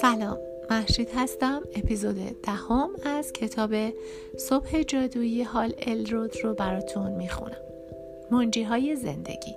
[0.00, 0.38] سلام
[0.70, 3.70] محشید هستم اپیزود دهم از کتاب
[4.36, 7.56] صبح جادویی حال الرود رو براتون می‌خونم
[8.30, 9.56] منجی های زندگی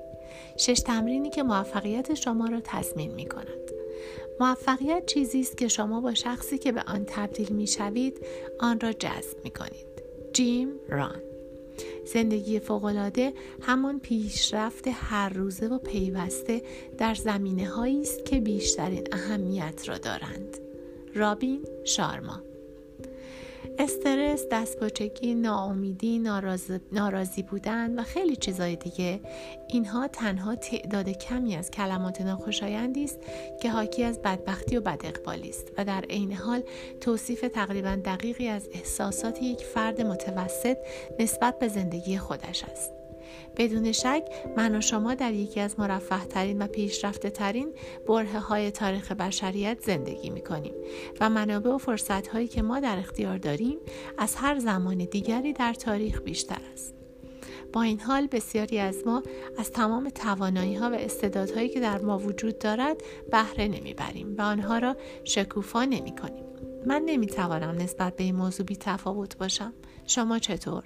[0.58, 3.72] شش تمرینی که موفقیت شما را تضمین می کند.
[4.40, 8.26] موفقیت چیزی است که شما با شخصی که به آن تبدیل می شوید
[8.60, 9.88] آن را جذب می کنید.
[10.34, 11.27] جیم ران
[12.14, 16.62] زندگی فوقالعاده همان پیشرفت هر روزه و پیوسته
[16.98, 20.58] در زمینه هایی است که بیشترین اهمیت را دارند.
[21.16, 22.47] رابین شارما
[23.80, 26.20] استرس، دستپاچگی، ناامیدی،
[26.92, 29.20] ناراضی بودن و خیلی چیزای دیگه
[29.68, 33.20] اینها تنها تعداد کمی از کلمات ناخوشایندی است
[33.62, 36.64] که حاکی از بدبختی و بداقبالی است و در عین حال
[37.02, 40.78] توصیف تقریبا دقیقی از احساسات یک فرد متوسط
[41.20, 42.97] نسبت به زندگی خودش است.
[43.58, 44.24] بدون شک
[44.58, 47.74] من و شما در یکی از مرفه ترین و پیشرفته ترین
[48.08, 50.74] بره های تاریخ بشریت زندگی می کنیم
[51.22, 53.78] و منابع و فرصت هایی که ما در اختیار داریم
[54.18, 56.94] از هر زمان دیگری در تاریخ بیشتر است.
[57.74, 59.24] با این حال بسیاری از ما
[59.58, 64.78] از تمام توانایی ها و استعدادهایی که در ما وجود دارد بهره نمی‌بریم و آنها
[64.78, 66.44] را شکوفا نمی کنیم.
[66.86, 69.74] من نمی توانم نسبت به این موضوع بی تفاوت باشم.
[70.08, 70.84] شما چطور؟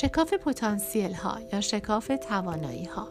[0.00, 3.08] شکاف پتانسیل ها یا شکاف توانایی ها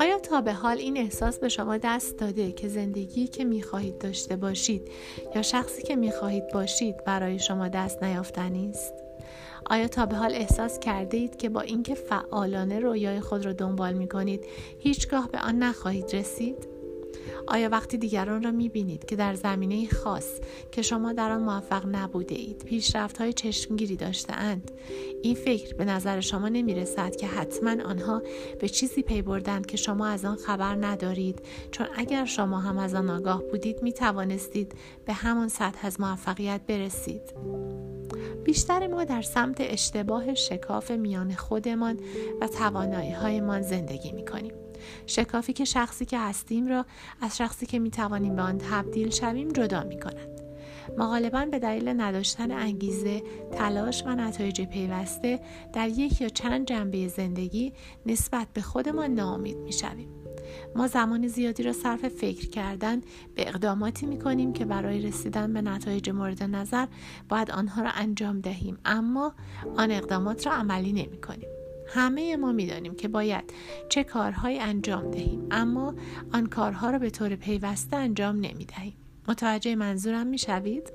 [0.00, 4.36] آیا تا به حال این احساس به شما دست داده که زندگی که می‌خواهید داشته
[4.36, 4.90] باشید
[5.34, 8.94] یا شخصی که می‌خواهید باشید برای شما دست نیافتنی است؟
[9.70, 13.94] آیا تا به حال احساس کرده اید که با اینکه فعالانه رویای خود را دنبال
[13.94, 14.44] می کنید
[14.78, 16.75] هیچگاه به آن نخواهید رسید؟
[17.46, 20.40] آیا وقتی دیگران را می بینید که در زمینه خاص
[20.72, 24.70] که شما در آن موفق نبوده اید پیشرفت های چشمگیری داشته اند؟
[25.22, 28.22] این فکر به نظر شما نمی رسد که حتما آنها
[28.60, 32.94] به چیزی پی بردند که شما از آن خبر ندارید؟ چون اگر شما هم از
[32.94, 34.72] آن آگاه بودید می توانستید
[35.04, 37.22] به همان سطح از موفقیت برسید.
[38.44, 42.00] بیشتر ما در سمت اشتباه شکاف میان خودمان
[42.40, 44.65] و توانایی هایمان زندگی می کنیم.
[45.06, 46.86] شکافی که شخصی که هستیم را
[47.20, 50.46] از شخصی که می توانیم به آن تبدیل شویم جدا می کند.
[50.98, 55.40] ما غالبا به دلیل نداشتن انگیزه، تلاش و نتایج پیوسته
[55.72, 57.72] در یک یا چند جنبه زندگی
[58.06, 60.08] نسبت به خودمان ناامید می شویم.
[60.76, 63.00] ما زمان زیادی را صرف فکر کردن
[63.34, 66.86] به اقداماتی می کنیم که برای رسیدن به نتایج مورد نظر
[67.28, 69.34] باید آنها را انجام دهیم اما
[69.76, 71.48] آن اقدامات را عملی نمی کنیم.
[71.88, 73.44] همه ما می‌دانیم که باید
[73.88, 75.94] چه کارهایی انجام دهیم اما
[76.32, 78.96] آن کارها را به طور پیوسته انجام نمی دهیم.
[79.28, 80.92] متوجه منظورم می شوید؟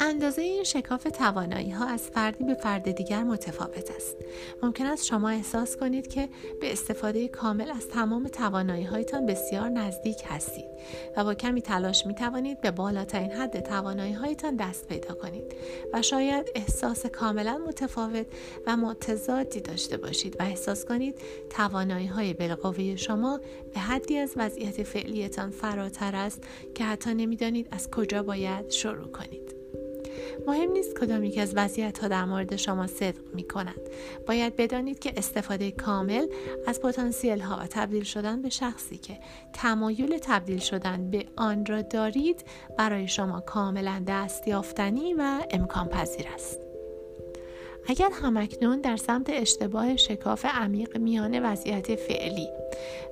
[0.00, 4.16] اندازه این شکاف توانایی ها از فردی به فرد دیگر متفاوت است.
[4.62, 6.28] ممکن است شما احساس کنید که
[6.60, 10.64] به استفاده کامل از تمام توانایی هایتان بسیار نزدیک هستید
[11.16, 15.56] و با کمی تلاش می توانید به بالاترین حد توانایی هایتان دست پیدا کنید
[15.92, 18.26] و شاید احساس کاملا متفاوت
[18.66, 21.18] و متضادی داشته باشید و احساس کنید
[21.50, 23.40] توانایی های بالقوه شما
[23.74, 26.42] به حدی از وضعیت فعلیتان فراتر است
[26.74, 29.55] که حتی نمی‌دانید از کجا باید شروع کنید.
[30.46, 33.80] مهم نیست کدام یک از وضعیت ها در مورد شما صدق می کند.
[34.26, 36.26] باید بدانید که استفاده کامل
[36.66, 39.18] از پتانسیل ها و تبدیل شدن به شخصی که
[39.52, 42.44] تمایل تبدیل شدن به آن را دارید
[42.78, 46.65] برای شما کاملا دستیافتنی و امکان پذیر است.
[47.88, 52.48] اگر همکنون در سمت اشتباه شکاف عمیق میان وضعیت فعلی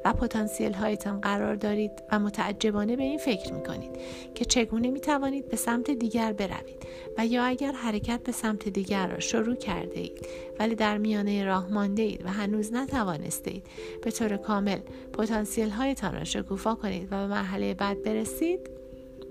[0.04, 3.90] و پتانسیل هایتان قرار دارید و متعجبانه به این فکر می کنید
[4.34, 6.86] که چگونه می توانید به سمت دیگر بروید
[7.18, 10.26] و یا اگر حرکت به سمت دیگر را شروع کرده اید
[10.58, 13.66] ولی در میانه راه مانده اید و هنوز نتوانسته اید
[14.02, 14.78] به طور کامل
[15.12, 18.83] پتانسیل هایتان را شکوفا کنید و به مرحله بعد برسید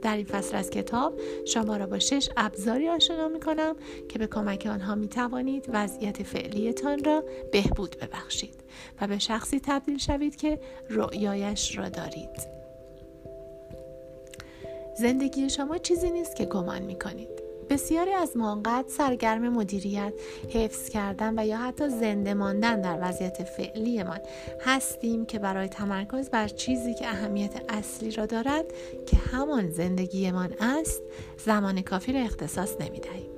[0.04, 3.76] در این فصل از کتاب شما را با شش ابزاری آشنا می کنم
[4.10, 8.64] که به کمک آنها می توانید وضعیت فعلیتان را بهبود ببخشید
[9.02, 12.64] و به شخصی تبدیل شوید که رؤیایش را دارید.
[14.98, 17.43] زندگی شما چیزی نیست که گمان می کنید.
[17.70, 20.14] بسیاری از ما انقدر سرگرم مدیریت
[20.50, 24.20] حفظ کردن و یا حتی زنده ماندن در وضعیت فعلیمان
[24.62, 28.66] هستیم که برای تمرکز بر چیزی که اهمیت اصلی را دارد
[29.06, 31.02] که همان زندگیمان است
[31.46, 33.30] زمان کافی را اختصاص نمی دهیم.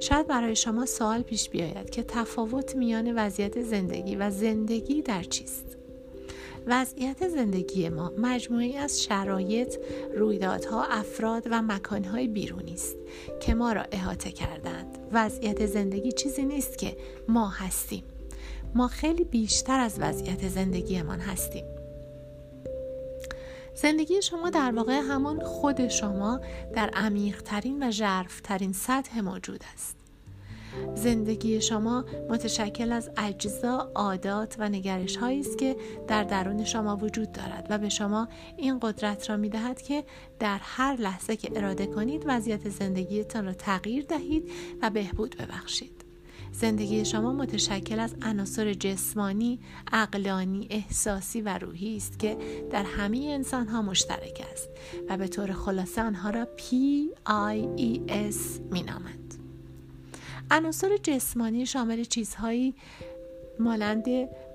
[0.00, 5.79] شاید برای شما سوال پیش بیاید که تفاوت میان وضعیت زندگی و زندگی در چیست؟
[6.70, 9.76] وضعیت زندگی ما مجموعی از شرایط،
[10.16, 12.96] رویدادها، افراد و مکانهای بیرونی است
[13.40, 14.98] که ما را احاطه کردند.
[15.12, 16.96] وضعیت زندگی چیزی نیست که
[17.28, 18.04] ما هستیم.
[18.74, 21.64] ما خیلی بیشتر از وضعیت زندگیمان هستیم
[23.74, 26.40] زندگی شما در واقع همان خود شما
[26.74, 29.99] در عمیقترین و ژرفترین سطح موجود است
[30.94, 35.76] زندگی شما متشکل از اجزا، عادات و نگرش هایی است که
[36.08, 40.04] در درون شما وجود دارد و به شما این قدرت را می دهد که
[40.38, 44.50] در هر لحظه که اراده کنید وضعیت زندگیتان را تغییر دهید
[44.82, 46.04] و بهبود ببخشید.
[46.52, 49.60] زندگی شما متشکل از عناصر جسمانی،
[49.92, 52.38] عقلانی، احساسی و روحی است که
[52.70, 54.68] در همه انسان ها مشترک است
[55.08, 57.20] و به طور خلاصه آنها را PIES
[58.70, 59.29] نامند.
[60.50, 62.74] عناصر جسمانی شامل چیزهایی
[63.58, 64.04] مانند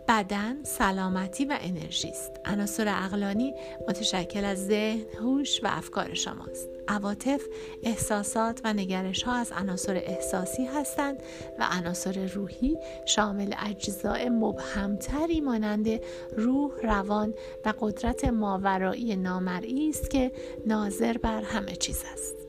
[0.08, 2.32] بدن، سلامتی و انرژی است.
[2.46, 3.54] عناصر عقلانی
[3.88, 6.70] متشکل از ذهن، هوش و افکار شماست.
[6.88, 7.42] عواطف،
[7.84, 11.24] احساسات و نگرش ها از عناصر احساسی هستند
[11.60, 15.88] و عناصر روحی شامل اجزاء مبهمتری مانند
[16.38, 17.34] روح، روان
[17.66, 20.32] و قدرت ماورایی نامرئی است که
[20.66, 22.45] ناظر بر همه چیز است.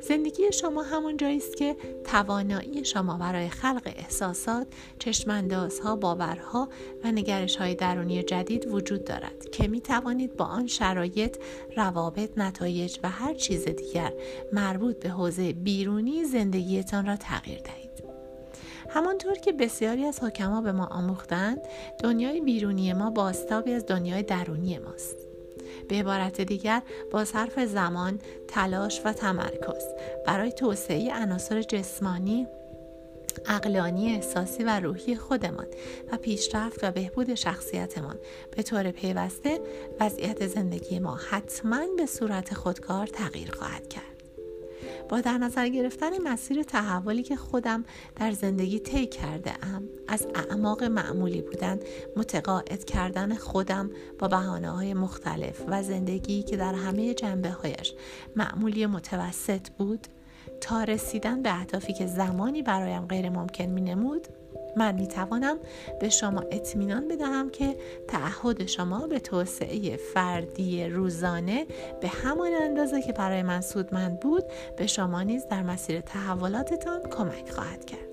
[0.00, 4.66] زندگی شما همون جایی است که توانایی شما برای خلق احساسات،
[4.98, 6.68] چشماندازها، باورها
[7.04, 11.36] و نگرش های درونی جدید وجود دارد که می توانید با آن شرایط،
[11.76, 14.12] روابط، نتایج و هر چیز دیگر
[14.52, 17.90] مربوط به حوزه بیرونی زندگیتان را تغییر دهید.
[18.88, 21.60] همانطور که بسیاری از حکما به ما آموختند
[22.02, 25.29] دنیای بیرونی ما باستابی از دنیای درونی ماست
[25.90, 29.84] به عبارت دیگر با صرف زمان، تلاش و تمرکز.
[30.26, 32.46] برای توسعه عناصر جسمانی
[33.46, 35.66] اقلانی احساسی و روحی خودمان
[36.12, 38.18] و پیشرفت و بهبود شخصیتمان.
[38.56, 39.60] به طور پیوسته
[40.00, 44.19] وضعیت زندگی ما حتما به صورت خودکار تغییر خواهد کرد.
[45.10, 47.84] با در نظر گرفتن مسیر تحولی که خودم
[48.16, 51.78] در زندگی طی کرده ام از اعماق معمولی بودن
[52.16, 57.94] متقاعد کردن خودم با بحانه های مختلف و زندگی که در همه جنبه هایش
[58.36, 60.06] معمولی متوسط بود
[60.60, 64.26] تا رسیدن به اهدافی که زمانی برایم غیر ممکن می نمود
[64.76, 65.58] من می توانم
[66.00, 67.76] به شما اطمینان بدهم که
[68.08, 71.66] تعهد شما به توسعه فردی روزانه
[72.00, 74.44] به همان اندازه که برای من سودمند بود
[74.76, 78.09] به شما نیز در مسیر تحولاتتان کمک خواهد کرد.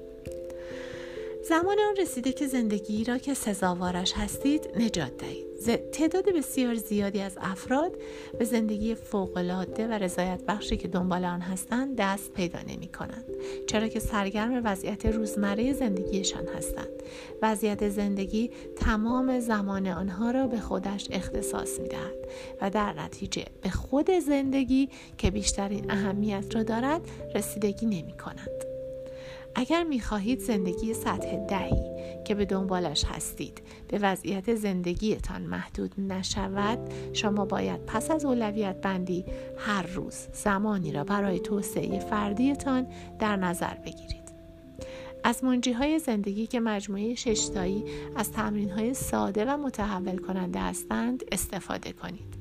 [1.49, 5.47] زمان آن رسیده که زندگی را که سزاوارش هستید نجات دهید.
[5.91, 7.91] تعداد بسیار زیادی از افراد
[8.39, 13.25] به زندگی فوقالعاده و رضایت بخشی که دنبال آن هستند دست پیدا نمی کنند
[13.67, 17.03] چرا که سرگرم وضعیت روزمره زندگیشان هستند.
[17.41, 22.27] وضعیت زندگی تمام زمان آنها را به خودش اختصاص می دهد
[22.61, 27.01] و در نتیجه به خود زندگی که بیشترین اهمیت را دارد
[27.35, 28.66] رسیدگی نمی کنند
[29.55, 36.79] اگر می‌خواهید زندگی سطح دهی که به دنبالش هستید به وضعیت زندگیتان محدود نشود
[37.13, 39.25] شما باید پس از اولویت بندی
[39.57, 42.87] هر روز زمانی را برای توسعه فردیتان
[43.19, 44.16] در نظر بگیرید.
[45.27, 47.83] از منجی های زندگی که مجموعه ششتایی
[48.15, 52.37] از تمرین های ساده و متحول کننده هستند استفاده کنید.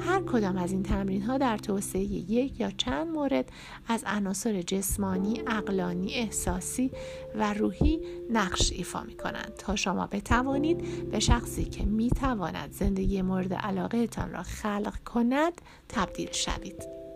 [0.00, 3.52] هر کدام از این تمرین ها در توسعه یک یا چند مورد
[3.88, 6.90] از عناصر جسمانی، اقلانی، احساسی
[7.34, 8.00] و روحی
[8.30, 14.06] نقش ایفا می کنند تا شما بتوانید به شخصی که می تواند زندگی مورد علاقه
[14.06, 15.52] تان را خلق کند
[15.88, 17.07] تبدیل شوید.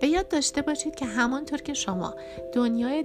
[0.00, 2.14] به یاد داشته باشید که همانطور که شما
[2.52, 3.04] دنیای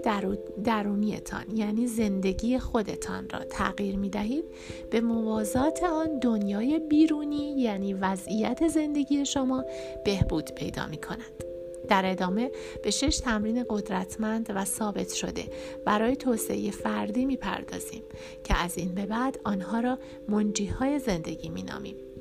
[0.64, 4.46] درونیتان یعنی زندگی خودتان را تغییر می دهید
[4.92, 9.66] به موازات آن دنیای بیرونی یعنی وضعیت زندگی شما
[10.06, 11.44] بهبود پیدا می کند.
[11.88, 12.52] در ادامه
[12.84, 15.44] به شش تمرین قدرتمند و ثابت شده
[15.86, 18.04] برای توسعه فردی می پردازیم
[18.44, 22.13] که از این به بعد آنها را منجی های زندگی می نامیم.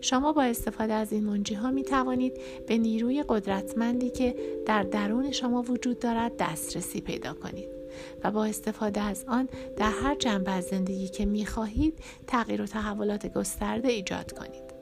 [0.00, 4.34] شما با استفاده از این منجی ها می توانید به نیروی قدرتمندی که
[4.66, 7.68] در درون شما وجود دارد دسترسی پیدا کنید
[8.24, 12.66] و با استفاده از آن در هر جنبه از زندگی که می خواهید تغییر و
[12.66, 14.74] تحولات گسترده ایجاد کنید.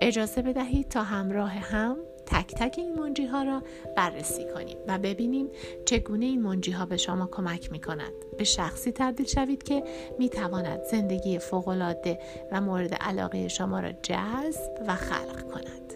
[0.00, 1.96] اجازه بدهید تا همراه هم
[2.26, 3.62] تک تک این منجی ها را
[3.96, 5.48] بررسی کنیم و ببینیم
[5.84, 8.12] چگونه این منجی ها به شما کمک می کند.
[8.38, 9.84] به شخصی تبدیل شوید که
[10.18, 12.18] می تواند زندگی فوقالعاده
[12.52, 15.94] و مورد علاقه شما را جذب و خلق کند.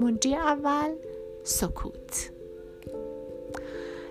[0.00, 0.90] منجی اول
[1.44, 2.30] سکوت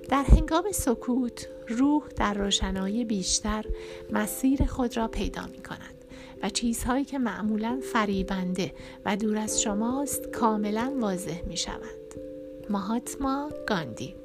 [0.10, 3.66] در هنگام سکوت روح در روشنایی بیشتر
[4.12, 5.93] مسیر خود را پیدا می کند.
[6.44, 8.74] و چیزهایی که معمولا فریبنده
[9.06, 12.16] و دور از شماست کاملا واضح می شوند.
[12.70, 14.16] ماهاتما گاندی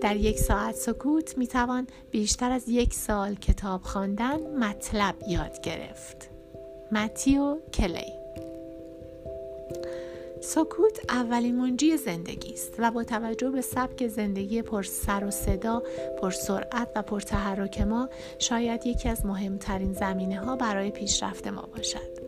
[0.00, 6.30] در یک ساعت سکوت می توان بیشتر از یک سال کتاب خواندن مطلب یاد گرفت.
[6.92, 8.23] متیو کلی
[10.46, 15.82] سکوت اولین منجی زندگی است و با توجه به سبک زندگی پر سر و صدا،
[16.20, 18.08] پر سرعت و پر تحرک ما
[18.38, 22.18] شاید یکی از مهمترین زمینه ها برای پیشرفت ما باشد.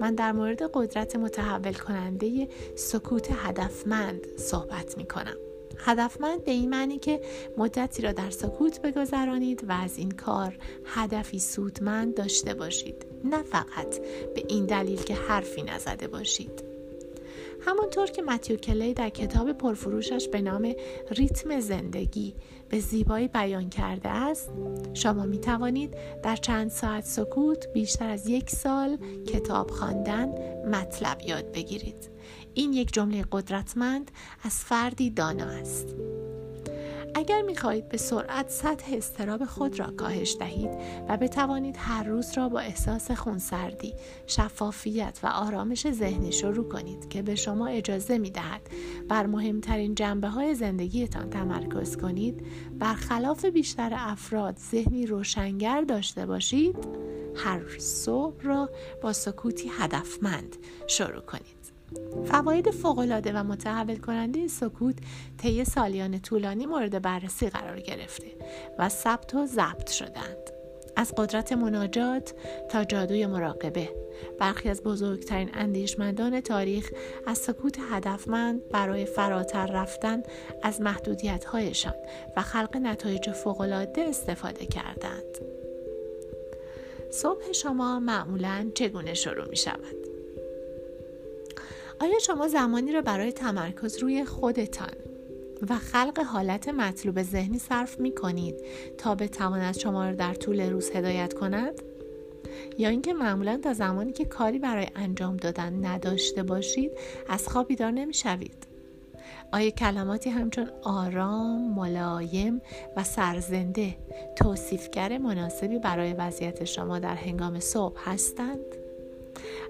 [0.00, 5.36] من در مورد قدرت متحول کننده سکوت هدفمند صحبت می کنم.
[5.78, 7.20] هدفمند به این معنی که
[7.56, 13.98] مدتی را در سکوت بگذرانید و از این کار هدفی سودمند داشته باشید نه فقط
[14.34, 16.75] به این دلیل که حرفی نزده باشید
[17.66, 20.74] همانطور که متیو کلی در کتاب پرفروشش به نام
[21.10, 22.34] ریتم زندگی
[22.68, 24.50] به زیبایی بیان کرده است
[24.94, 30.28] شما می توانید در چند ساعت سکوت بیشتر از یک سال کتاب خواندن
[30.68, 32.10] مطلب یاد بگیرید.
[32.54, 34.10] این یک جمله قدرتمند
[34.42, 35.94] از فردی دانا است.
[37.18, 40.70] اگر می‌خواهید به سرعت سطح استراب خود را کاهش دهید
[41.08, 43.94] و بتوانید هر روز را با احساس خونسردی،
[44.26, 48.60] شفافیت و آرامش ذهنی شروع کنید که به شما اجازه می دهد
[49.08, 52.46] بر مهمترین جنبه های زندگیتان تمرکز کنید
[52.78, 56.76] برخلاف بیشتر افراد ذهنی روشنگر داشته باشید
[57.36, 58.70] هر صبح را
[59.02, 60.56] با سکوتی هدفمند
[60.86, 61.55] شروع کنید.
[62.24, 64.96] فواید فوقالعاده و متحول کننده سکوت
[65.38, 68.26] طی سالیان طولانی مورد بررسی قرار گرفته
[68.78, 70.50] و ثبت و ضبط شدند.
[70.96, 72.34] از قدرت مناجات
[72.68, 73.88] تا جادوی مراقبه.
[74.38, 76.90] برخی از بزرگترین اندیشمندان تاریخ
[77.26, 80.22] از سکوت هدفمند برای فراتر رفتن
[80.62, 81.94] از محدودیتهایشان
[82.36, 85.38] و خلق نتایج فوقالعاده استفاده کردند.
[87.10, 90.05] صبح شما معمولا چگونه شروع می شود؟
[92.00, 94.94] آیا شما زمانی را برای تمرکز روی خودتان
[95.70, 98.54] و خلق حالت مطلوب ذهنی صرف می کنید
[98.98, 101.82] تا بتواند شما را در طول روز هدایت کند؟
[102.78, 106.92] یا اینکه معمولا تا زمانی که کاری برای انجام دادن نداشته باشید
[107.28, 108.66] از خواب بیدار نمی شوید؟
[109.52, 112.62] آیا کلماتی همچون آرام، ملایم
[112.96, 113.96] و سرزنده
[114.36, 118.85] توصیفگر مناسبی برای وضعیت شما در هنگام صبح هستند؟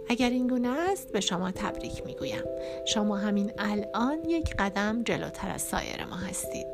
[0.09, 2.45] اگر این گونه است به شما تبریک می‌گویم
[2.87, 6.67] شما همین الان یک قدم جلوتر از سایر ما هستید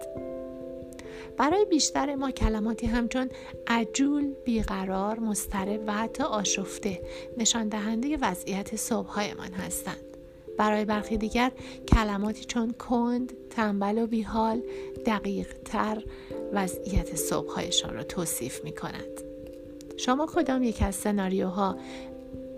[1.37, 3.29] برای بیشتر ما کلماتی همچون
[3.67, 7.01] عجول، بیقرار، مسترب و حتی آشفته
[7.37, 9.97] نشان دهنده وضعیت صبحهایمان هستند.
[10.59, 11.53] برای برخی دیگر
[11.89, 14.63] کلماتی چون کند، تنبل و بیحال
[15.07, 16.03] دقیق تر
[16.53, 19.21] وضعیت صبحهایشان را توصیف می کند.
[19.97, 21.77] شما کدام یک از سناریوها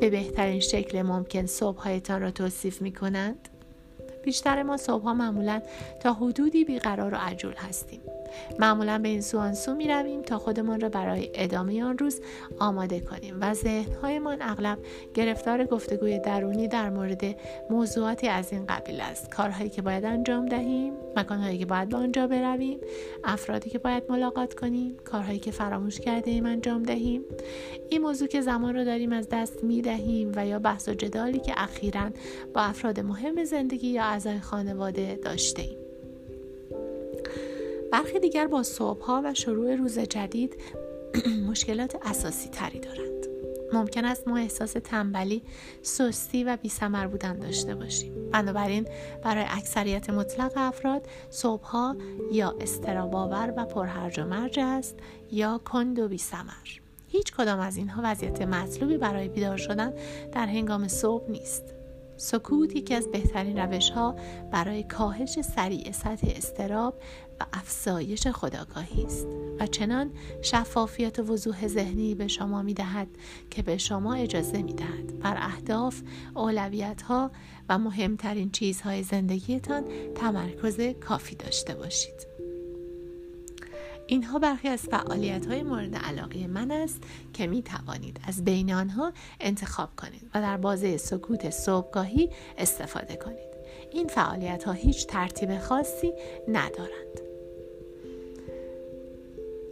[0.00, 3.48] به بهترین شکل ممکن صبحهایتان را توصیف می کنند؟
[4.24, 5.62] بیشتر ما صبحها معمولا
[6.00, 8.00] تا حدودی بیقرار و عجول هستیم
[8.58, 12.20] معمولا به این سو سو می رویم تا خودمان را برای ادامه آن روز
[12.58, 14.78] آماده کنیم و ذهنهایمان اغلب
[15.14, 17.22] گرفتار گفتگوی درونی در مورد
[17.70, 19.30] موضوعاتی از این قبیل است.
[19.30, 22.80] کارهایی که باید انجام دهیم مکانهایی که باید به آنجا برویم
[23.24, 27.22] افرادی که باید ملاقات کنیم کارهایی که فراموش کرده ایم انجام دهیم.
[27.90, 31.38] این موضوع که زمان را داریم از دست می دهیم و یا بحث و جدالی
[31.38, 32.10] که اخیرا
[32.54, 35.83] با افراد مهم زندگی یا اعضای خانواده داشته ایم
[37.94, 40.56] برخی دیگر با صبحها و شروع روز جدید
[41.50, 43.26] مشکلات اساسی تری دارند
[43.72, 45.42] ممکن است ما احساس تنبلی،
[45.82, 48.30] سستی و بیثمر بودن داشته باشیم.
[48.30, 48.88] بنابراین
[49.22, 51.96] برای اکثریت مطلق افراد صبحها
[52.32, 54.96] یا استراباور و پرهرج و مرج است
[55.30, 56.68] یا کند و بیثمر.
[57.08, 59.94] هیچ کدام از اینها وضعیت مطلوبی برای بیدار شدن
[60.32, 61.74] در هنگام صبح نیست.
[62.16, 64.16] سکوت یکی از بهترین روش ها
[64.52, 66.94] برای کاهش سریع سطح استراب
[67.40, 69.26] و افزایش خداگاهی است
[69.60, 70.10] و چنان
[70.42, 73.08] شفافیت و وضوح ذهنی به شما می دهد
[73.50, 76.02] که به شما اجازه می دهد بر اهداف،
[76.34, 77.30] اولویت ها
[77.68, 82.34] و مهمترین چیزهای زندگیتان تمرکز کافی داشته باشید.
[84.06, 89.12] اینها برخی از فعالیت های مورد علاقه من است که می توانید از بین آنها
[89.40, 93.54] انتخاب کنید و در بازه سکوت صبحگاهی استفاده کنید.
[93.92, 96.12] این فعالیت ها هیچ ترتیب خاصی
[96.48, 97.23] ندارند.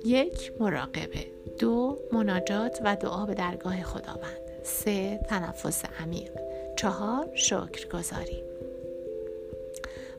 [0.04, 1.26] یک مراقبه
[1.58, 6.30] دو مناجات و دعا به درگاه خداوند سه تنفس عمیق
[6.76, 8.42] چهار شکرگزاری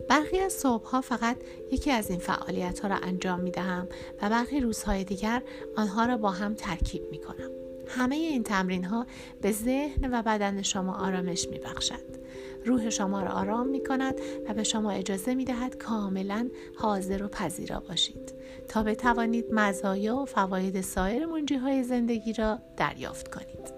[0.10, 1.38] برخی از صبح فقط
[1.72, 3.88] یکی از این فعالیت ها را انجام می دهم
[4.22, 5.42] و برخی روزهای دیگر
[5.78, 7.50] آنها را با هم ترکیب می کنم.
[7.88, 9.06] همه این تمرین ها
[9.42, 12.23] به ذهن و بدن شما آرامش می بخشد.
[12.65, 14.15] روح شما را آرام می کند
[14.50, 18.34] و به شما اجازه می دهد کاملا حاضر و پذیرا باشید.
[18.67, 23.74] تا بتوانید مزایا و فواید سایر منجی های زندگی را دریافت کنید.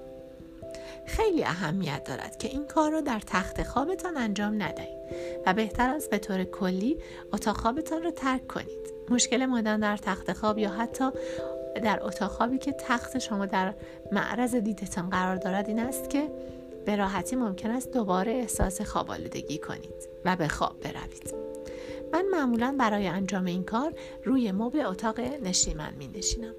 [1.06, 4.98] خیلی اهمیت دارد که این کار را در تخت خوابتان انجام ندهید
[5.46, 6.98] و بهتر است به طور کلی
[7.34, 8.94] اتاق خوابتان را ترک کنید.
[9.10, 11.10] مشکل مادن در تخت خواب یا حتی
[11.84, 13.74] در اتاق خوابی که تخت شما در
[14.12, 16.32] معرض دیدتان قرار دارد این است که
[16.86, 21.34] به راحتی ممکن است دوباره احساس خواب آلودگی کنید و به خواب بروید.
[22.14, 23.94] من معمولا برای انجام این کار
[24.26, 26.54] روی مبل اتاق نشیمن می نشینم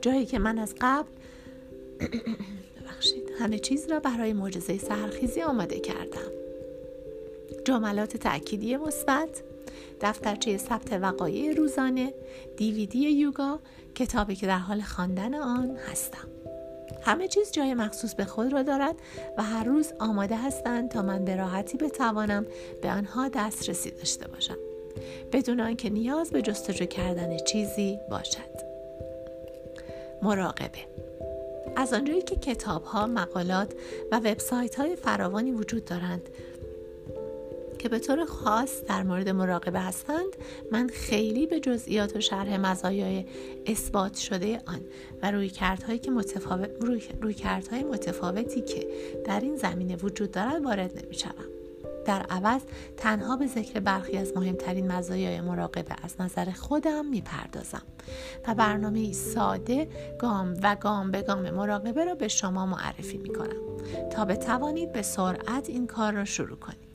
[0.00, 1.08] جایی که من از قبل
[2.76, 6.30] ببخشید همه چیز را برای معجزه سرخیزی آماده کردم.
[7.64, 9.42] جملات تأکیدی مثبت
[10.00, 12.14] دفترچه ثبت وقایع روزانه
[12.56, 13.60] دیویدی یوگا
[13.94, 16.28] کتابی که در حال خواندن آن هستم.
[17.02, 18.94] همه چیز جای مخصوص به خود را دارد
[19.38, 22.46] و هر روز آماده هستند تا من به راحتی بتوانم
[22.82, 24.56] به آنها دسترسی داشته باشم.
[25.32, 28.70] بدون آنکه نیاز به جستجو کردن چیزی باشد.
[30.22, 30.78] مراقبه.
[31.76, 33.72] از آنجایی که کتاب ها، مقالات
[34.12, 36.22] و وبسایت های فراوانی وجود دارند
[37.80, 40.36] که به طور خاص در مورد مراقبه هستند
[40.72, 43.24] من خیلی به جزئیات و شرح مزایای
[43.66, 44.80] اثبات شده آن
[45.22, 48.88] و روی کردهایی که متفاوت روی, روی کردهای متفاوتی که
[49.24, 51.44] در این زمینه وجود دارد وارد نمی‌شوم.
[52.06, 52.60] در عوض
[52.96, 57.82] تنها به ذکر برخی از مهمترین مزایای مراقبه از نظر خودم می‌پردازم
[58.48, 63.60] و برنامه ساده گام و گام به گام مراقبه را به شما معرفی می کنم
[64.12, 66.89] تا بتوانید به سرعت این کار را شروع کنید.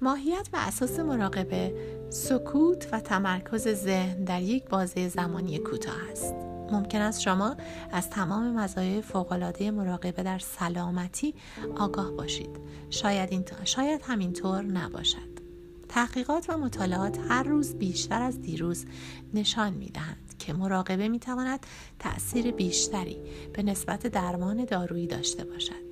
[0.00, 1.74] ماهیت و اساس مراقبه
[2.10, 6.34] سکوت و تمرکز ذهن در یک بازه زمانی کوتاه است.
[6.72, 7.56] ممکن است شما
[7.92, 11.34] از تمام مزایای فوقالعاده مراقبه در سلامتی
[11.76, 12.60] آگاه باشید.
[12.90, 15.36] شاید, این شاید همینطور نباشد.
[15.88, 18.86] تحقیقات و مطالعات هر روز بیشتر از دیروز
[19.34, 21.66] نشان می دهند که مراقبه می تواند
[21.98, 23.16] تأثیر بیشتری
[23.52, 25.85] به نسبت درمان دارویی داشته باشد.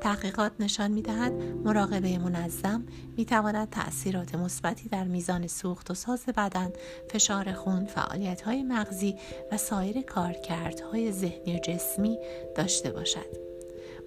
[0.00, 1.32] تحقیقات نشان می دهد
[1.64, 2.86] مراقبه منظم
[3.16, 6.72] می تواند تأثیرات مثبتی در میزان سوخت و ساز بدن،
[7.10, 9.14] فشار خون، فعالیت های مغزی
[9.52, 12.18] و سایر کارکردهای ذهنی و جسمی
[12.54, 13.48] داشته باشد.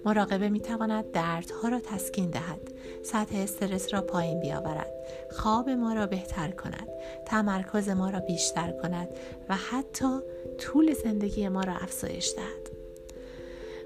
[0.04, 2.60] مراقبه می تواند دردها را تسکین دهد،
[3.04, 4.92] سطح استرس را پایین بیاورد،
[5.30, 6.88] خواب ما را بهتر کند،
[7.26, 9.08] تمرکز ما را بیشتر کند
[9.48, 10.18] و حتی
[10.58, 12.71] طول زندگی ما را افزایش دهد.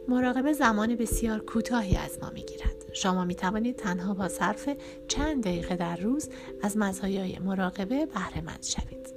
[0.09, 4.69] مراقبه زمان بسیار کوتاهی از ما می‌گیرد شما می توانید تنها با صرف
[5.09, 6.29] چند دقیقه در روز
[6.63, 9.15] از مزایای مراقبه بهره مند شوید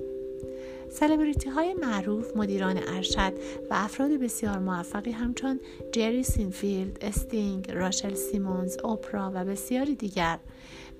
[0.90, 3.34] سلبریتی های معروف، مدیران ارشد
[3.70, 5.60] و افراد بسیار موفقی همچون
[5.92, 10.40] جری سینفیلد، استینگ، راشل سیمونز، اوپرا و بسیاری دیگر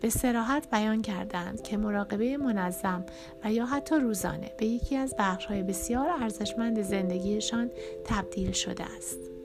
[0.02, 3.06] به صراحت بیان کردند که مراقبه منظم
[3.44, 7.72] و یا حتی روزانه به یکی از بخش‌های بسیار ارزشمند زندگیشان
[8.06, 9.39] تبدیل شده است.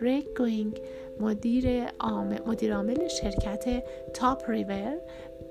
[0.00, 0.80] ریک گوینگ
[1.20, 3.84] مدیر عامل شرکت
[4.14, 4.98] Tupperware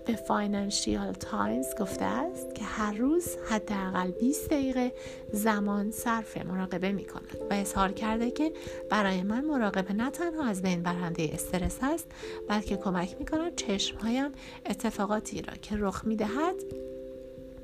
[0.06, 4.92] به Financial Times گفته است که هر روز حداقل 20 دقیقه
[5.32, 8.52] زمان صرف مراقبه می کند و اظهار کرده که
[8.90, 12.08] برای من مراقبه نه تنها از بین برنده استرس است
[12.48, 14.32] بلکه کمک می کند چشمهایم
[14.66, 16.56] اتفاقاتی را که رخ می دهد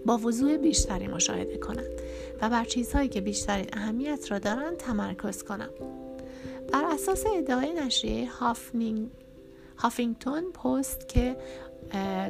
[0.05, 2.01] با وضوح بیشتری مشاهده کنند
[2.41, 5.69] و بر چیزهایی که بیشترین اهمیت را دارند تمرکز کنم.
[6.73, 9.09] بر اساس ادعای نشریه هافنینگ
[9.77, 11.37] هافینگتون پست که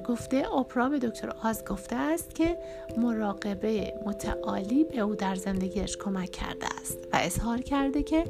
[0.07, 2.57] گفته اپرا به دکتر آز گفته است که
[2.97, 8.23] مراقبه متعالی به او در زندگیش کمک کرده است و اظهار کرده که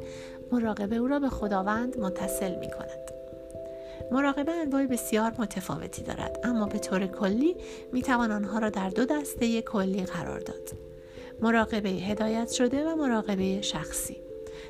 [0.52, 3.10] مراقبه او را به خداوند متصل می کند.
[4.12, 7.56] مراقبه انواع بسیار متفاوتی دارد اما به طور کلی
[7.92, 10.72] می توان آنها را در دو دسته کلی قرار داد.
[11.42, 14.25] مراقبه هدایت شده و مراقبه شخصی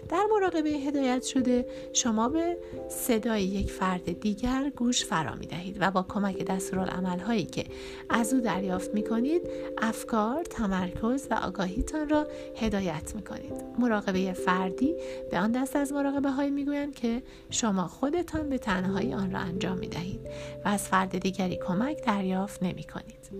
[0.08, 5.90] در مراقبه هدایت شده شما به صدای یک فرد دیگر گوش فرا می دهید و
[5.90, 7.64] با کمک دستورالعمل هایی که
[8.10, 9.42] از او دریافت می کنید
[9.78, 14.94] افکار، تمرکز و آگاهیتان را هدایت می کنید مراقبه فردی
[15.30, 19.38] به آن دست از مراقبه هایی می گویند که شما خودتان به تنهایی آن را
[19.38, 20.20] انجام می دهید
[20.64, 23.30] و از فرد دیگری کمک دریافت نمی کنید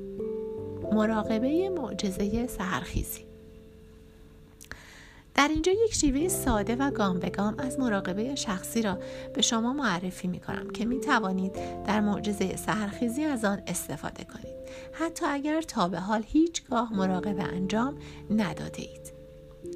[0.93, 3.26] مراقبه معجزه سهرخیزی
[5.37, 8.99] در اینجا یک شیوه ساده و گام به گام از مراقبه شخصی را
[9.35, 11.53] به شما معرفی می کنم که می توانید
[11.85, 14.57] در معجزه سهرخیزی از آن استفاده کنید.
[14.93, 17.99] حتی اگر تا به حال هیچگاه مراقبه انجام
[18.31, 19.13] نداده اید.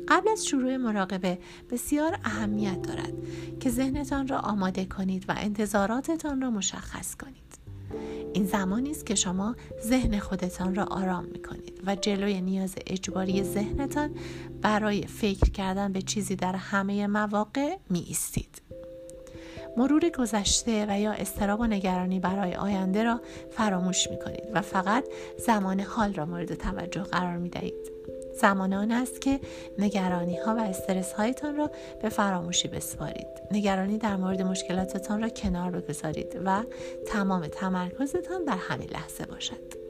[0.09, 1.39] قبل از شروع مراقبه
[1.71, 3.13] بسیار اهمیت دارد
[3.61, 7.50] که ذهنتان را آماده کنید و انتظاراتتان را مشخص کنید.
[8.33, 13.43] این زمانی است که شما ذهن خودتان را آرام می کنید و جلوی نیاز اجباری
[13.45, 14.11] ذهنتان
[14.63, 18.63] برای فکر کردن به چیزی در همه مواقع می ایستید.
[19.77, 25.05] مرور گذشته و یا استراب و نگرانی برای آینده را فراموش می کنید و فقط
[25.47, 28.00] زمان حال را مورد توجه قرار می دهید.
[28.33, 29.41] زمان آن است که
[29.79, 31.71] نگرانی ها و استرس هایتان را
[32.03, 33.27] به فراموشی بسپارید.
[33.51, 36.63] نگرانی در مورد مشکلاتتان را کنار بگذارید و
[37.07, 39.81] تمام تمرکزتان در همین لحظه باشد.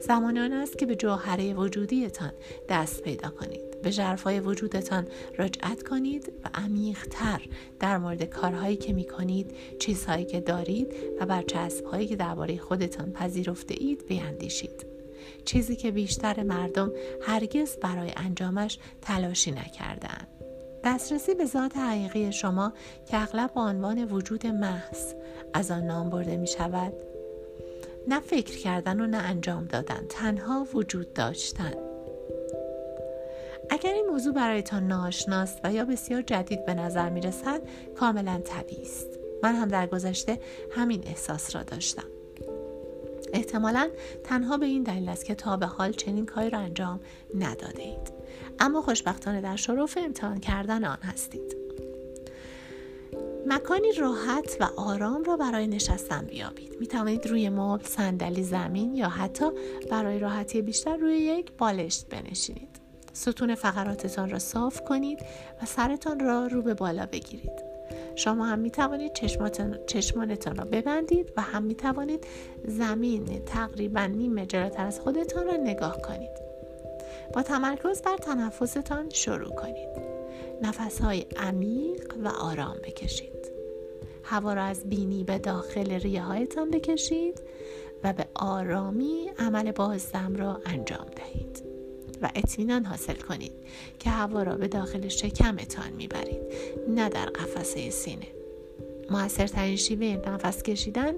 [0.00, 2.32] زمان آن است که به جوهره وجودیتان
[2.68, 3.72] دست پیدا کنید.
[3.82, 5.06] به ژرفای وجودتان
[5.38, 7.40] رجعت کنید و عمیقتر
[7.80, 13.74] در مورد کارهایی که می کنید چیزهایی که دارید و برچسبهایی که درباره خودتان پذیرفته
[13.78, 14.91] اید بیاندیشید.
[15.44, 20.28] چیزی که بیشتر مردم هرگز برای انجامش تلاشی نکردند.
[20.84, 22.72] دسترسی به ذات حقیقی شما
[23.06, 25.14] که اغلب عنوان وجود محض
[25.54, 26.92] از آن نام برده می شود.
[28.08, 31.72] نه فکر کردن و نه انجام دادن تنها وجود داشتن.
[33.70, 37.62] اگر این موضوع برایتان ناشناست و یا بسیار جدید به نظر می رسد
[37.96, 39.18] کاملا طبیعی است.
[39.42, 40.38] من هم در گذشته
[40.70, 42.08] همین احساس را داشتم.
[43.32, 43.90] احتمالا
[44.24, 47.00] تنها به این دلیل است که تا به حال چنین کاری را انجام
[47.34, 48.12] نداده اید.
[48.58, 51.56] اما خوشبختانه در شرف امتحان کردن آن هستید.
[53.46, 56.76] مکانی راحت و آرام را برای نشستن بیابید.
[56.80, 59.44] می توانید روی مبل صندلی زمین یا حتی
[59.90, 62.68] برای راحتی بیشتر روی یک بالشت بنشینید.
[63.12, 65.20] ستون فقراتتان را صاف کنید
[65.62, 67.71] و سرتان را رو به بالا بگیرید.
[68.16, 69.12] شما هم می توانید
[69.86, 72.26] چشمانتان را ببندید و هم می توانید
[72.64, 76.42] زمین تقریبا نیم جلوتر از خودتان را نگاه کنید.
[77.34, 79.88] با تمرکز بر تنفستان شروع کنید.
[80.62, 83.32] نفس های عمیق و آرام بکشید.
[84.24, 87.42] هوا را از بینی به داخل ریه هایتان بکشید
[88.04, 91.71] و به آرامی عمل بازدم را انجام دهید.
[92.22, 93.52] و اطمینان حاصل کنید
[93.98, 96.40] که هوا را به داخل شکمتان می‌برید
[96.88, 98.26] نه در قفسه سینه.
[99.10, 101.12] موثرترین شیوه نفس کشیدن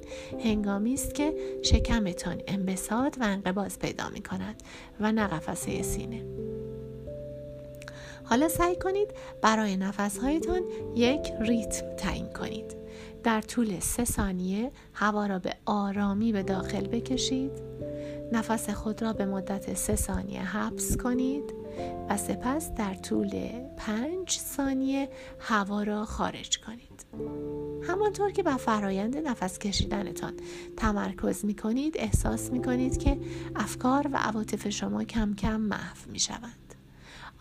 [0.45, 4.63] هنگامی است که شکمتان انبساط و انقباض پیدا می کند
[5.01, 6.23] و نه قفسه سینه.
[8.25, 9.09] حالا سعی کنید
[9.43, 10.63] برای نفسهایتان
[10.97, 12.77] یک ریتم تعیین کنید.
[13.25, 17.51] در طول سه ثانیه هوا را به آرامی به داخل بکشید.
[18.35, 21.55] نفس خود را به مدت سه ثانیه حبس کنید
[22.11, 27.05] و سپس در طول پنج ثانیه هوا را خارج کنید.
[27.89, 30.33] همانطور که بر فرایند نفس کشیدنتان
[30.77, 33.19] تمرکز می کنید احساس می کنید که
[33.57, 36.75] افکار و عواطف شما کم کم محو می شوند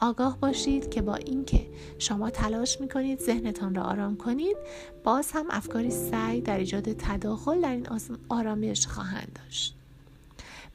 [0.01, 1.67] آگاه باشید که با اینکه
[1.99, 4.57] شما تلاش می کنید ذهنتان را آرام کنید
[5.03, 7.87] باز هم افکاری سعی در ایجاد تداخل در این
[8.29, 9.82] آرامش خواهند داشت.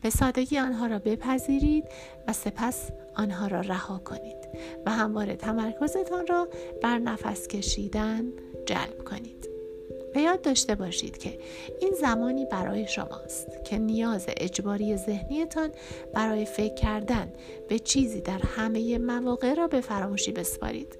[0.02, 1.84] به سادگی آنها را بپذیرید
[2.28, 4.48] و سپس آنها را رها کنید
[4.86, 6.48] و همواره تمرکزتان را
[6.82, 8.24] بر نفس کشیدن
[8.66, 9.48] جلب کنید.
[10.14, 11.38] به یاد داشته باشید که
[11.80, 15.70] این زمانی برای شماست که نیاز اجباری ذهنیتان
[16.14, 17.32] برای فکر کردن
[17.68, 20.98] به چیزی در همه مواقع را به فراموشی بسپارید.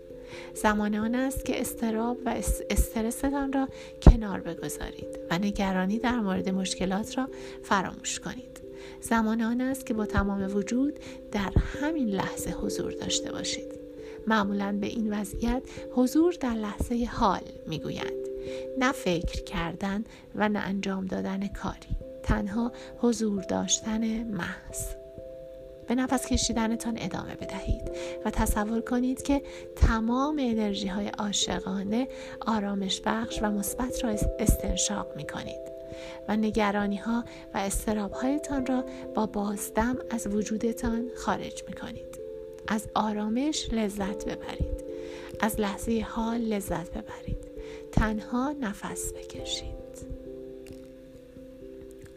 [0.55, 3.69] زمان آن است که استراب و استرستان را
[4.03, 7.29] کنار بگذارید و نگرانی در مورد مشکلات را
[7.63, 8.58] فراموش کنید.
[9.01, 10.99] زمان آن است که با تمام وجود
[11.33, 13.79] در همین لحظه حضور داشته باشید.
[14.27, 18.29] معمولا به این وضعیت حضور در لحظه حال می‌گویند.
[18.79, 21.97] نه فکر کردن و نه انجام دادن کاری.
[22.23, 24.99] تنها حضور داشتن محض.
[25.89, 27.91] به نفس کشیدنتان ادامه بدهید
[28.25, 29.43] و تصور کنید که
[29.77, 32.09] تمام انرژی های عاشقانه
[32.41, 35.78] آرامش بخش و مثبت را استنشاق می کنید
[36.29, 38.85] و نگرانی ها و استراب هایتان را
[39.15, 42.19] با بازدم از وجودتان خارج می کنید.
[42.69, 44.85] از آرامش لذت ببرید.
[45.41, 47.49] از لحظه حال لذت ببرید.
[47.93, 49.88] تنها نفس بکشید.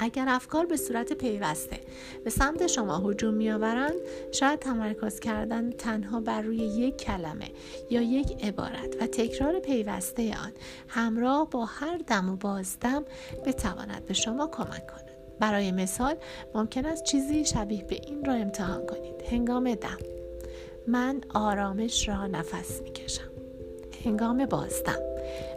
[0.04, 1.80] اگر افکار به صورت پیوسته
[2.24, 3.94] به سمت شما هجوم میآورند
[4.32, 7.52] شاید تمرکز کردن تنها بر روی یک کلمه
[7.90, 10.52] یا یک عبارت و تکرار پیوسته آن
[10.88, 13.06] همراه با هر دم و بازدم
[13.46, 15.12] بتواند به شما کمک کند.
[15.40, 16.16] برای مثال
[16.56, 19.22] ممکن است چیزی شبیه به این را امتحان کنید.
[19.32, 19.98] هنگام دم.
[20.88, 23.32] من آرامش را نفس می‌کشم.
[24.06, 25.00] هنگام بازدم.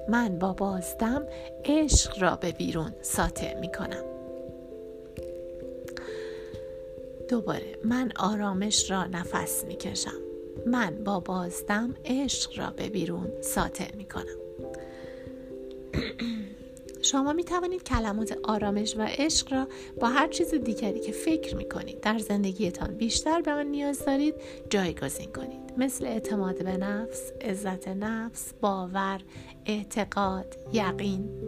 [0.08, 1.26] من با بازدم
[1.64, 3.68] عشق را به بیرون ساطع می
[7.28, 10.20] دوباره من آرامش را نفس می کشم
[10.66, 14.38] من با بازدم عشق را به بیرون ساطع می کنم
[17.02, 19.68] شما می توانید کلمات آرامش و عشق را
[20.00, 24.34] با هر چیز دیگری که فکر می کنید در زندگیتان بیشتر به آن نیاز دارید
[24.70, 25.60] جایگزین کنید.
[25.76, 29.20] مثل اعتماد به نفس، عزت نفس، باور،
[29.66, 31.43] اعتقاد، یقین.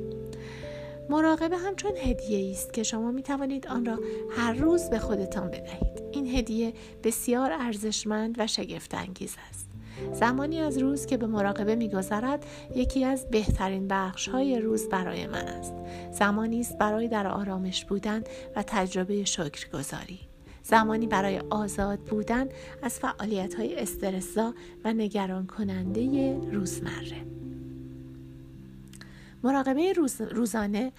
[1.10, 3.98] مراقبه همچون هدیه است که شما می توانید آن را
[4.30, 6.02] هر روز به خودتان بدهید.
[6.12, 6.72] این هدیه
[7.04, 9.70] بسیار ارزشمند و شگفت انگیز است.
[10.12, 15.48] زمانی از روز که به مراقبه میگذرد یکی از بهترین بخش های روز برای من
[15.48, 15.74] است.
[16.12, 18.22] زمانی است برای در آرامش بودن
[18.56, 20.20] و تجربه شکرگزاری.
[20.62, 22.48] زمانی برای آزاد بودن
[22.82, 27.35] از فعالیت های استرسا و نگران کننده روزمره.
[29.46, 30.92] مراقبه روز، روزانه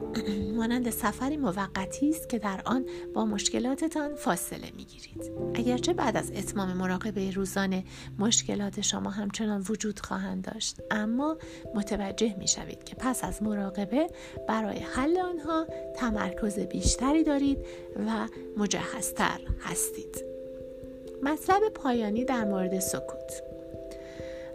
[0.56, 5.32] مانند سفری موقتی است که در آن با مشکلاتتان فاصله می‌گیرید.
[5.54, 7.84] اگرچه بعد از اتمام مراقبه روزانه
[8.18, 11.36] مشکلات شما همچنان وجود خواهند داشت اما
[11.74, 14.10] متوجه می شوید که پس از مراقبه
[14.48, 17.58] برای حل آنها تمرکز بیشتری دارید
[18.06, 20.24] و مجهزتر هستید.
[21.22, 23.49] مطلب پایانی در مورد سکوت.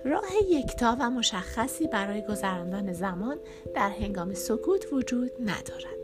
[0.05, 3.37] راه یکتا و مشخصی برای گذراندن زمان
[3.75, 5.95] در هنگام سکوت وجود ندارد.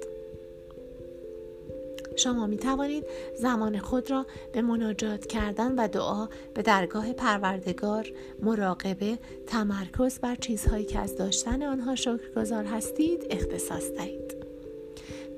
[2.16, 8.08] شما می توانید زمان خود را به مناجات کردن و دعا به درگاه پروردگار
[8.42, 14.36] مراقبه تمرکز بر چیزهایی که از داشتن آنها شکرگزار هستید اختصاص دهید.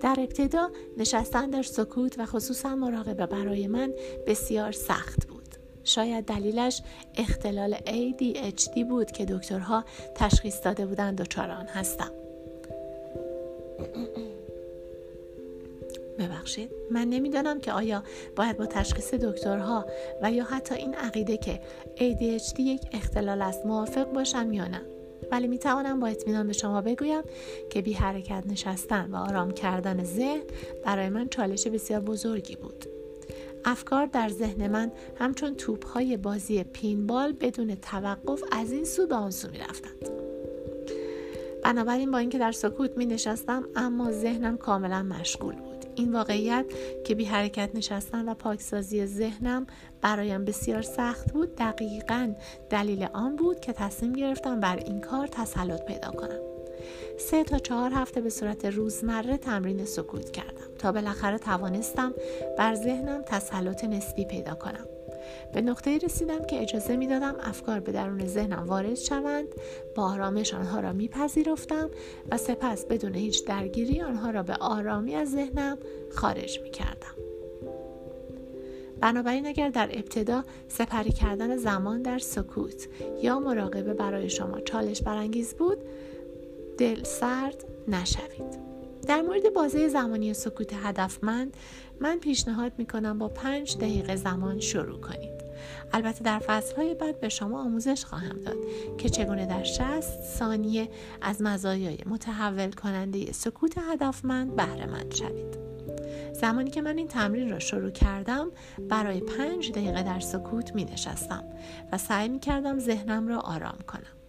[0.01, 3.93] در ابتدا نشستن در سکوت و خصوصا مراقبه برای من
[4.27, 5.32] بسیار سخت بود.
[5.83, 6.81] شاید دلیلش
[7.17, 9.83] اختلال ADHD بود که دکترها
[10.15, 12.11] تشخیص داده بودند دچار آن هستم
[16.19, 16.69] ببخشید.
[16.91, 18.03] من نمی‌دانم که آیا
[18.35, 19.85] باید با تشخیص دکترها
[20.21, 21.61] و یا حتی این عقیده که
[21.95, 24.81] ADHD یک اختلال است موافق باشم یا نه.
[25.31, 27.21] ولی می توانم با اطمینان به شما بگویم
[27.69, 30.43] که بی حرکت نشستن و آرام کردن ذهن
[30.85, 32.92] برای من چالش بسیار بزرگی بود.
[33.65, 39.31] افکار در ذهن من همچون توپهای بازی پینبال بدون توقف از این سو به آن
[39.31, 40.09] سو می رفتند.
[41.63, 45.85] بنابراین با اینکه در سکوت می نشستم اما ذهنم کاملا مشغول بود.
[45.95, 46.65] این واقعیت
[47.05, 49.67] که بی حرکت نشستن و پاکسازی ذهنم
[50.01, 52.33] برایم بسیار سخت بود دقیقا
[52.69, 56.39] دلیل آن بود که تصمیم گرفتم بر این کار تسلط پیدا کنم.
[57.19, 60.72] سه تا چهار هفته به صورت روزمره تمرین سکوت کردم.
[60.83, 62.13] تا بالاخره توانستم
[62.57, 64.85] بر ذهنم تسلط نسبی پیدا کنم.
[65.53, 69.47] به نقطه رسیدم که اجازه می‌دادم افکار به درون ذهنم وارد شوند
[69.95, 71.89] با آرامش آنها را میپذیرفتم
[72.31, 75.77] و سپس بدون هیچ درگیری آنها را به آرامی از ذهنم
[76.11, 77.15] خارج می‌کردم.
[79.01, 82.87] بنابراین اگر در ابتدا سپری کردن زمان در سکوت
[83.21, 85.77] یا مراقبه برای شما چالش برانگیز بود
[86.77, 88.72] دل سرد نشوید.
[89.07, 91.57] در مورد بازه زمانی سکوت هدفمند
[92.01, 95.43] من پیشنهاد می کنم با پنج دقیقه زمان شروع کنید.
[95.93, 98.57] البته در فصلهای بعد به شما آموزش خواهم داد
[98.97, 100.89] که چگونه در 60 ثانیه
[101.21, 105.57] از مزایای متحول کننده سکوت هدفمند بهره مند شوید.
[106.33, 108.51] زمانی که من این تمرین را شروع کردم
[108.89, 111.43] برای پنج دقیقه در سکوت می نشستم
[111.91, 114.22] و سعی می کردم ذهنم را آرام کنم.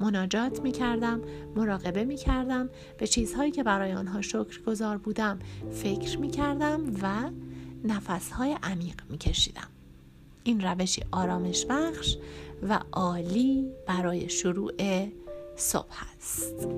[0.00, 1.20] مناجات می کردم
[1.56, 5.38] مراقبه می کردم به چیزهایی که برای آنها شکر گذار بودم
[5.70, 7.30] فکر می کردم و
[7.84, 9.68] نفسهای عمیق می کشیدم
[10.44, 12.16] این روشی آرامش بخش
[12.68, 14.72] و عالی برای شروع
[15.56, 16.68] صبح است.